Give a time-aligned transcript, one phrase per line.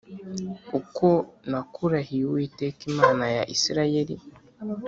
[0.79, 1.07] uko
[1.49, 4.15] nakurahiye Uwiteka Imana ya Isirayeli